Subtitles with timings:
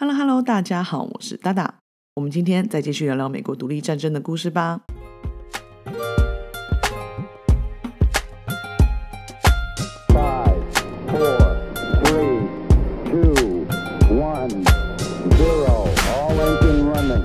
[0.00, 1.74] Hello Hello，大家好，我是达达。
[2.14, 4.80] 我们今天再继续聊聊美国独立战争的故事吧。
[10.08, 10.56] Five,
[11.06, 11.54] four,
[12.02, 12.48] three,
[13.04, 13.66] two,
[14.08, 14.64] one,
[15.36, 15.86] zero.
[16.08, 17.22] All engine running.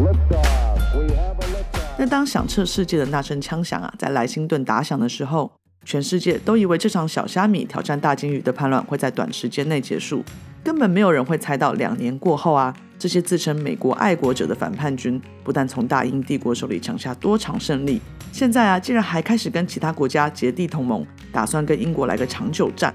[0.00, 0.98] Liftoff.
[0.98, 1.94] We have a liftoff.
[1.98, 5.52] 那当响彻世界的那声枪响啊，在莱辛顿打响的时候，
[5.84, 10.24] 全世界都以为这场小虾米挑战大鲸鱼的叛乱会在短时间内结束，
[10.66, 18.00] 根本没有人会猜到两年过后啊，这些自称美国爱国者的反叛军，不但从大英帝国手里抢下多场胜利，
[18.32, 22.92] 现在啊，竟然还开始跟其他国家结缔同盟，打算跟英国来个长久战。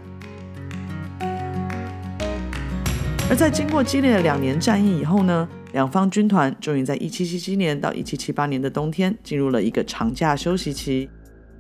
[3.29, 11.09] 而在经过激烈的两年战役以后呢，两方军团终于在1777年到1778年的冬天进入了一个长假休息期。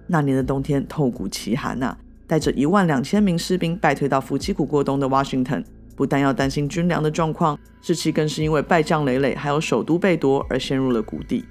[0.07, 1.95] 那年的冬天透骨奇寒呐、
[2.27, 5.63] 带着一万两千名士兵败退到福奇谷过冬的华盛顿
[6.01, 11.45] 不但要担心军粮的状况，士气更是因为败将累累，还有首都被夺而陷入了谷底。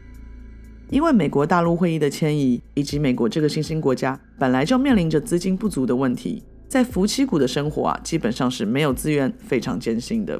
[0.88, 10.36] 因为美国大陆会议的迁移，以及美国这个新兴国家本来就面临着资金不足的问题，在福奇谷的生活啊，基本上是没有资源，非常艰辛的。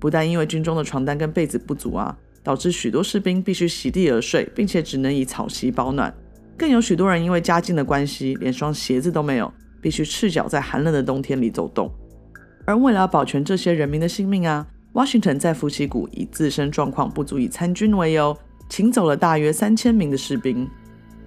[0.00, 6.12] 不但因为军中的床单跟被子不足啊，导致许多士兵必须席地而睡，并且只能以草席保暖。
[6.58, 11.88] 更有许多人因为家境的关系，连双鞋子都没有，必须赤脚在寒冷的冬天里走动。
[12.66, 18.36] 而为了保全这些人民的性命啊，Washington 在福奇谷以自身状况不足以参军为由，
[18.68, 20.68] 请走了大约三千名的士兵。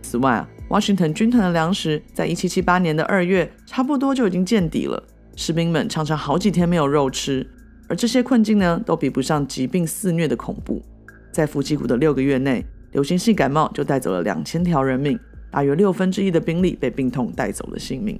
[0.01, 5.01] 此外啊，Washington 军团的粮食在1778年的二月差不多就已经见底了，
[5.37, 7.47] 士兵们常常好几天没有肉吃。
[7.87, 10.83] 而这些困境呢，都比不上疾病肆虐的恐怖。
[11.31, 15.17] 在福奇谷的六个月内，流行性感冒就带走了两千条人命，
[15.49, 18.19] 大约六分之一的兵力被病痛带走了性命。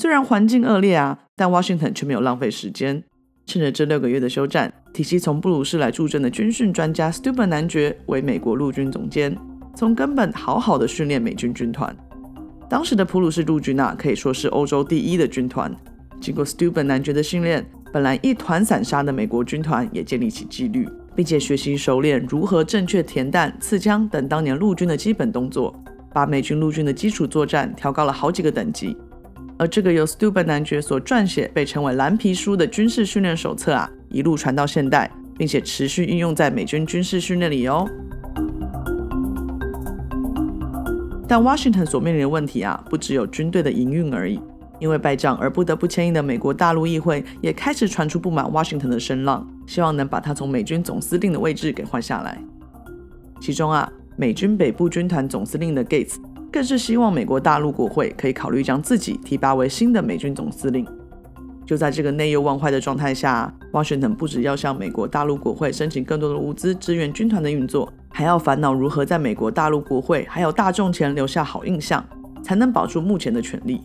[0.00, 3.04] 虽然环境恶劣啊，但 Washington 却没有浪费时间，
[3.44, 9.36] 趁着这六个月的休战，体系从布鲁士来助阵的军训专家 Stu Ben 男爵为美国陆军总监，
[9.76, 11.94] 从根本好好的训练美军军团。
[12.66, 15.70] 当时的普鲁士陆军啊，可以说是欧洲第一的军团。
[16.18, 17.62] 经过 Stu Ben 男爵的训练，
[17.92, 25.78] 本来一团散沙的美国军团也建立起纪律，并且学习熟练如何正确填弹、刺枪等当年陆军的基本动作，
[26.14, 28.96] 把美军陆军的基础作战调高了好几个等级。
[29.60, 37.86] 而这个由 Steuben 男爵所撰写、被称为“蓝皮书”的军事训练手册啊，一路传到现代，并且持续运用在美军军事训练里哦。
[41.28, 44.40] 但 Washington 所面临的问题啊，不只有军队的营运而已。
[44.78, 52.42] 因为败仗而不得不迁移的美国大陆议会，也开始传出不满 Washington 的声浪，希望能把他从美军总司令的位置给换下来。
[53.42, 56.14] 其中啊，美军北部军团总司令的 Gates
[56.52, 60.86] 更是希望美国大陆国会可以考虑将自己提拔为新的美军总司令。
[61.64, 72.04] 就在这个内忧外患的状态下华盛顿不只要向美国大陆国会申请更多的物资支援军团的运作，还要烦恼如何在美国大陆国会还有大众前留下好印象，
[72.42, 73.80] 才能保住目前的权利。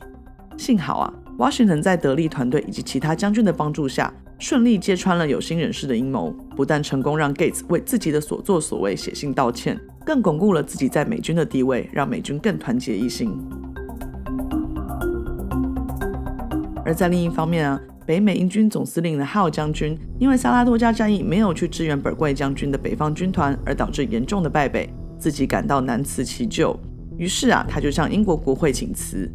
[0.58, 13.32] 幸好啊，Washington 在得力团队以及其他将军的帮助下，顺利揭穿了有心人士的阴谋，不但成功让 Gates 为自己的所作所为写信道歉，更巩固了自己在美军的地位，让美军更团结一心。
[16.86, 26.80] 而在另一方面啊，北美英军总司令的 Howe 将军因为萨拉托加战役没有去支援本贵将军的北方军团，而导致严重的败北，自己感到难辞其咎，
[27.18, 29.28] 于是啊，他就向英国国会请辞。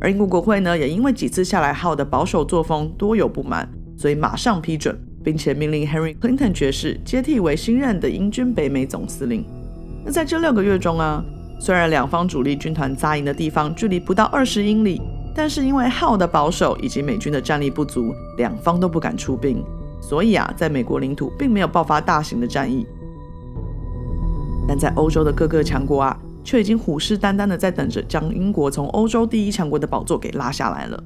[0.00, 9.44] 而英国国会呢，也因为几次下来号的保守作风多有不满，所以马上批准，并且命令 Henry Clinton 爵士接替为新任的英军北美总司令。
[10.04, 11.24] 那在这六个月中啊，
[11.58, 15.00] 虽然两方主力军团扎营的地方距离不到二十英里，
[15.34, 19.64] 但是因为号的保守以及美军的战力不足，两方都不敢出兵，
[20.02, 22.86] 所以啊，在美国领土并没有爆发大型的战役。
[24.66, 31.02] 但在欧洲的各个强国啊，却已经虎视眈眈的在等着将英国从欧洲第一强国的宝座给拉下来了。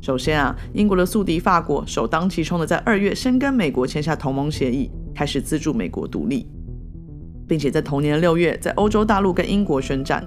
[0.00, 6.46] 首先啊，英国的宿敌法国首当其冲的在二月先跟美国签下同盟协议，开始资助美国独立，
[7.46, 10.26] 并且在同年六月在欧洲大陆跟英国宣战。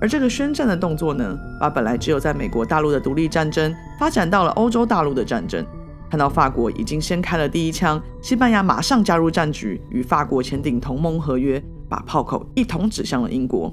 [0.00, 5.64] 而这个宣战的动作呢，把本来只有在美国大陆的独立战争发展到了欧洲大陆的战争。
[6.10, 11.60] 看到法国已经先开了第一枪，西班牙马上加入战局，与法国签订同盟合约，
[11.94, 13.72] 把炮口一同指向了英国。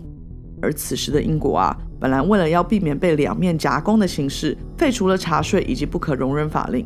[0.62, 6.86] 而此时的英国啊，本来为了要避免被两面夹攻的形势，废除了茶税以及不可容忍法令。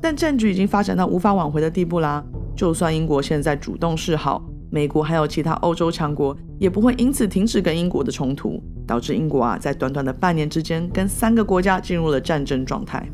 [0.00, 2.22] 但战局已经发展到无法挽回的地步啦。
[2.54, 4.40] 就算英国现在主动示好，
[4.70, 13.08] 美国还有其他欧洲强国也不会因此停止跟英国的冲突，导致英国啊在短短的半年之间跟三个国家进入了战争状态。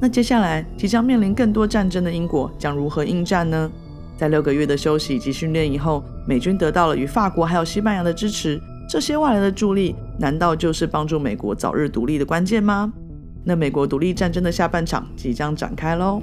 [0.00, 3.70] 那接下来即将面临更多战争的英国将如何应战呢？
[4.18, 12.92] 在六个月的休息以及训练以后，美军得到了与法国还有西班牙的支持，这些外来的助力难道就是帮助美国早日独立的关键吗？
[13.44, 16.20] 那美国独立战争的下半场即将展开喽！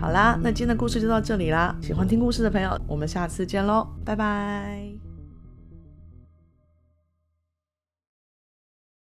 [0.00, 1.76] 好啦，那今天的故事就到这里啦。
[1.80, 4.91] 喜欢听故事的朋友，我们下次见喽，拜拜。